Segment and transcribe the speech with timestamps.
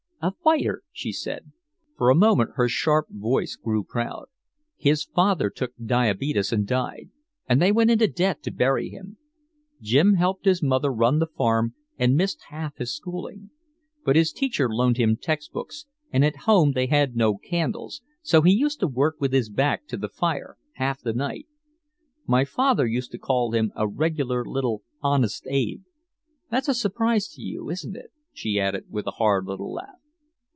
[0.23, 1.51] "A fighter," she said.
[1.97, 4.25] For a moment her sharp voice grew proud.
[4.77, 7.09] "His father took diabetes and died,
[7.49, 9.17] and they went into debt to bury him.
[9.81, 13.49] Jim helped his mother run the farm and missed half his schooling.
[14.05, 18.43] But his teacher loaned him text books and at home they had no candles, so
[18.43, 21.47] he used to work with his back to the fire half the night.
[22.27, 25.81] My father used to call him a regular little Honest Abe.
[26.51, 29.95] That's a surprise to you, isn't it," she added with a hard little laugh.